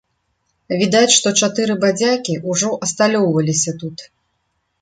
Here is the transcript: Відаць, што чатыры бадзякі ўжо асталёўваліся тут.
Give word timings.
Відаць, 0.79 1.15
што 1.17 1.33
чатыры 1.43 1.77
бадзякі 1.83 2.33
ўжо 2.49 2.73
асталёўваліся 2.87 3.71
тут. 3.85 3.97